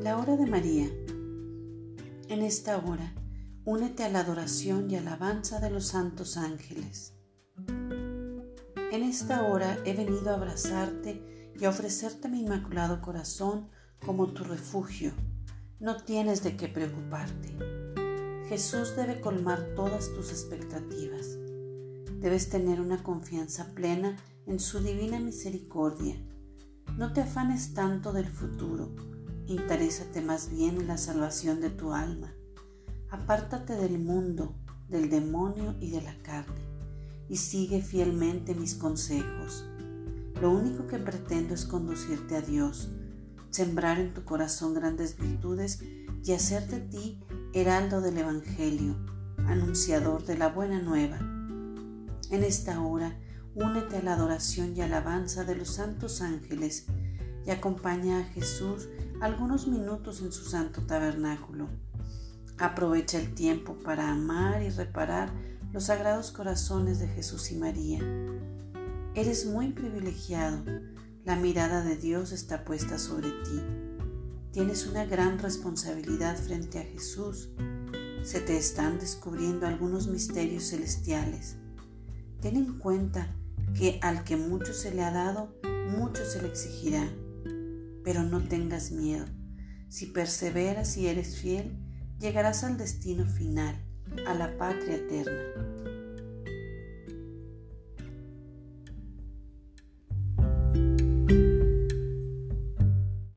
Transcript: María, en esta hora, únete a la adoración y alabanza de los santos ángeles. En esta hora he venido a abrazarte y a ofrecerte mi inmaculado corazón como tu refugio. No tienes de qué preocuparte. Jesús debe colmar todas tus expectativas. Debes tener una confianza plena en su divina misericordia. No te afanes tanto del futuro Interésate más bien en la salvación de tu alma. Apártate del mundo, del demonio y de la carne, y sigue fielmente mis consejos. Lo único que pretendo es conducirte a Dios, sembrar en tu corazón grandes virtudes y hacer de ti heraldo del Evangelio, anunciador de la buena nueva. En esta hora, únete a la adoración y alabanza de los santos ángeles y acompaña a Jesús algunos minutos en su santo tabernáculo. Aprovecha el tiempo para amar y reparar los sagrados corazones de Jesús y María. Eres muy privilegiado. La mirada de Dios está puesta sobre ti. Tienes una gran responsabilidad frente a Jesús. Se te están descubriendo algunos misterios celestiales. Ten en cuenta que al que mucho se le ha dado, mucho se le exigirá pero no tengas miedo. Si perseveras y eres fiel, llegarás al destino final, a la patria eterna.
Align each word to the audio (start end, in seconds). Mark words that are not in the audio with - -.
María, 0.00 0.88
en 2.28 2.42
esta 2.42 2.78
hora, 2.78 3.12
únete 3.64 4.04
a 4.04 4.08
la 4.08 4.20
adoración 4.20 4.88
y 4.90 4.96
alabanza 4.96 5.60
de 5.60 5.70
los 5.70 5.88
santos 5.88 6.36
ángeles. 6.36 7.14
En 7.66 9.02
esta 9.02 9.42
hora 9.42 9.76
he 9.84 9.94
venido 9.94 10.30
a 10.30 10.34
abrazarte 10.34 11.52
y 11.58 11.64
a 11.64 11.70
ofrecerte 11.70 12.28
mi 12.28 12.40
inmaculado 12.42 13.00
corazón 13.00 13.68
como 14.04 14.32
tu 14.32 14.44
refugio. 14.44 15.12
No 15.80 15.96
tienes 15.96 16.42
de 16.42 16.56
qué 16.56 16.68
preocuparte. 16.68 17.56
Jesús 18.48 18.94
debe 18.96 19.20
colmar 19.20 19.74
todas 19.74 20.12
tus 20.14 20.30
expectativas. 20.30 21.36
Debes 22.20 22.48
tener 22.48 22.80
una 22.80 23.02
confianza 23.02 23.74
plena 23.74 24.16
en 24.46 24.60
su 24.60 24.80
divina 24.80 25.18
misericordia. 25.18 26.16
No 26.96 27.12
te 27.12 27.20
afanes 27.20 27.74
tanto 27.74 28.12
del 28.12 28.26
futuro 28.26 29.17
Interésate 29.48 30.20
más 30.20 30.50
bien 30.50 30.78
en 30.78 30.88
la 30.88 30.98
salvación 30.98 31.62
de 31.62 31.70
tu 31.70 31.94
alma. 31.94 32.34
Apártate 33.08 33.76
del 33.76 33.98
mundo, 33.98 34.54
del 34.90 35.08
demonio 35.08 35.74
y 35.80 35.90
de 35.90 36.02
la 36.02 36.14
carne, 36.22 36.60
y 37.30 37.36
sigue 37.38 37.80
fielmente 37.80 38.54
mis 38.54 38.74
consejos. 38.74 39.64
Lo 40.42 40.50
único 40.50 40.86
que 40.86 40.98
pretendo 40.98 41.54
es 41.54 41.64
conducirte 41.64 42.36
a 42.36 42.42
Dios, 42.42 42.90
sembrar 43.48 43.98
en 43.98 44.12
tu 44.12 44.22
corazón 44.22 44.74
grandes 44.74 45.16
virtudes 45.16 45.82
y 46.22 46.32
hacer 46.32 46.68
de 46.68 46.80
ti 46.80 47.18
heraldo 47.54 48.02
del 48.02 48.18
Evangelio, 48.18 48.96
anunciador 49.46 50.26
de 50.26 50.36
la 50.36 50.48
buena 50.48 50.82
nueva. 50.82 51.16
En 52.30 52.44
esta 52.44 52.82
hora, 52.82 53.18
únete 53.54 53.96
a 53.96 54.02
la 54.02 54.12
adoración 54.12 54.76
y 54.76 54.82
alabanza 54.82 55.44
de 55.44 55.56
los 55.56 55.70
santos 55.70 56.20
ángeles 56.20 56.84
y 57.46 57.50
acompaña 57.50 58.18
a 58.18 58.24
Jesús 58.24 58.90
algunos 59.20 59.66
minutos 59.66 60.20
en 60.22 60.30
su 60.30 60.44
santo 60.44 60.82
tabernáculo. 60.82 61.68
Aprovecha 62.58 63.18
el 63.18 63.34
tiempo 63.34 63.76
para 63.78 64.10
amar 64.10 64.62
y 64.62 64.70
reparar 64.70 65.32
los 65.72 65.84
sagrados 65.84 66.30
corazones 66.30 67.00
de 67.00 67.08
Jesús 67.08 67.50
y 67.50 67.56
María. 67.56 68.00
Eres 69.14 69.46
muy 69.46 69.72
privilegiado. 69.72 70.64
La 71.24 71.36
mirada 71.36 71.82
de 71.82 71.96
Dios 71.96 72.32
está 72.32 72.64
puesta 72.64 72.98
sobre 72.98 73.30
ti. 73.30 73.60
Tienes 74.52 74.86
una 74.86 75.04
gran 75.04 75.38
responsabilidad 75.38 76.36
frente 76.36 76.78
a 76.78 76.84
Jesús. 76.84 77.50
Se 78.22 78.40
te 78.40 78.56
están 78.56 78.98
descubriendo 78.98 79.66
algunos 79.66 80.06
misterios 80.06 80.70
celestiales. 80.70 81.56
Ten 82.40 82.56
en 82.56 82.78
cuenta 82.78 83.34
que 83.74 83.98
al 84.00 84.22
que 84.24 84.36
mucho 84.36 84.72
se 84.72 84.94
le 84.94 85.02
ha 85.02 85.10
dado, 85.10 85.54
mucho 85.90 86.24
se 86.24 86.40
le 86.40 86.48
exigirá 86.48 87.08
pero 88.08 88.22
no 88.22 88.40
tengas 88.40 88.90
miedo. 88.90 89.26
Si 89.90 90.06
perseveras 90.06 90.96
y 90.96 91.08
eres 91.08 91.36
fiel, 91.36 91.78
llegarás 92.18 92.64
al 92.64 92.78
destino 92.78 93.26
final, 93.26 93.76
a 94.26 94.32
la 94.32 94.56
patria 94.56 94.94
eterna. 94.94 95.97